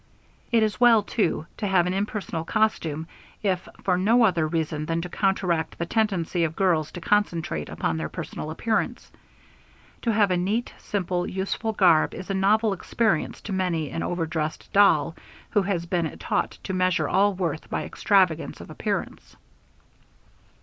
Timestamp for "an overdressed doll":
13.91-15.15